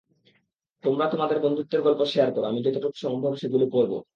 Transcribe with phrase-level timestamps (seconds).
[0.83, 3.93] তোমরা তোমাদের বন্ধুত্বের গল্প শেয়ার কর, আমি যতটুকু সম্ভব সেগুলো পড়ব।